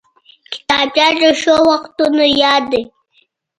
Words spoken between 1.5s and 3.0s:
وختونو یاد دی